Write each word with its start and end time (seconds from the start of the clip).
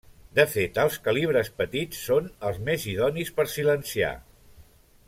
De 0.37 0.43
fet, 0.53 0.79
els 0.83 0.95
calibres 1.07 1.51
petits 1.59 2.01
són 2.09 2.33
els 2.51 2.59
més 2.71 2.89
idonis 2.95 3.35
per 3.39 3.47
silenciar. 3.59 4.15